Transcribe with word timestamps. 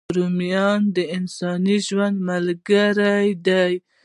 رومیان 0.15 0.81
د 0.95 0.97
انساني 1.15 1.77
ژوند 1.87 2.17
ملګري 2.29 3.25
دي 3.47 3.71